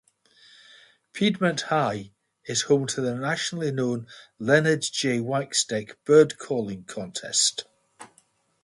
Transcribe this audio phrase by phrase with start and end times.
[1.13, 2.09] Piedmont High
[2.45, 4.07] is home to the nationally known
[4.39, 5.19] Leonard J.
[5.19, 7.65] Waxdeck Bird Calling Contest.